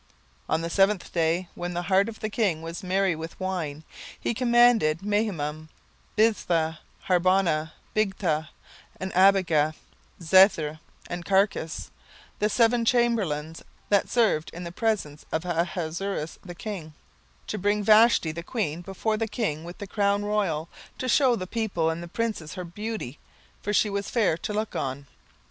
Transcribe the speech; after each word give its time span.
17:001:010 0.01 0.09
On 0.55 0.61
the 0.61 0.69
seventh 0.71 1.13
day, 1.13 1.47
when 1.53 1.73
the 1.75 1.81
heart 1.83 2.09
of 2.09 2.21
the 2.21 2.29
king 2.31 2.63
was 2.63 2.81
merry 2.81 3.15
with 3.15 3.39
wine, 3.39 3.83
he 4.19 4.33
commanded 4.33 5.01
Mehuman, 5.03 5.69
Biztha, 6.17 6.79
Harbona, 7.05 7.73
Bigtha, 7.95 8.49
and 8.99 9.13
Abagtha, 9.13 9.75
Zethar, 10.19 10.79
and 11.07 11.23
Carcas, 11.23 11.91
the 12.39 12.49
seven 12.49 12.83
chamberlains 12.83 13.61
that 13.89 14.09
served 14.09 14.49
in 14.55 14.63
the 14.63 14.71
presence 14.71 15.27
of 15.31 15.45
Ahasuerus 15.45 16.39
the 16.43 16.55
king, 16.55 16.95
17:001:011 17.45 17.45
To 17.49 17.57
bring 17.59 17.83
Vashti 17.83 18.31
the 18.31 18.41
queen 18.41 18.81
before 18.81 19.17
the 19.17 19.27
king 19.27 19.63
with 19.63 19.77
the 19.77 19.85
crown 19.85 20.25
royal, 20.25 20.67
to 20.97 21.07
shew 21.07 21.35
the 21.35 21.45
people 21.45 21.91
and 21.91 22.01
the 22.01 22.07
princes 22.07 22.55
her 22.55 22.63
beauty: 22.65 23.19
for 23.61 23.71
she 23.71 23.91
was 23.91 24.09
fair 24.09 24.35
to 24.35 24.51
look 24.51 24.75
on. 24.75 25.05